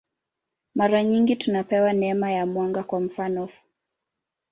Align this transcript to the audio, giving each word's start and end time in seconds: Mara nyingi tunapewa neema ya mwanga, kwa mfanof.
Mara 0.75 1.03
nyingi 1.03 1.35
tunapewa 1.35 1.93
neema 1.93 2.31
ya 2.31 2.45
mwanga, 2.45 2.83
kwa 2.83 2.99
mfanof. 3.01 3.53